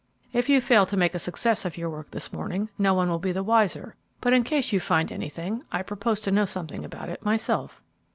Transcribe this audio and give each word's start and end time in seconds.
If 0.33 0.49
you 0.49 0.61
fail 0.61 0.87
to 0.87 0.97
make 0.97 1.13
a 1.13 1.19
success 1.19 1.63
of 1.63 1.77
your 1.77 1.87
work 1.87 2.09
this 2.09 2.33
morning 2.33 2.69
no 2.79 2.95
one 2.95 3.07
will 3.07 3.19
be 3.19 3.31
the 3.31 3.43
wiser, 3.43 3.95
but 4.19 4.33
in 4.33 4.43
case 4.43 4.73
you 4.73 4.79
find 4.79 5.11
anything 5.11 5.61
I 5.71 5.83
propose 5.83 6.21
to 6.21 6.31
know 6.31 6.45
something 6.45 6.83
about 6.83 7.09
it 7.09 7.23
myself." 7.23 7.83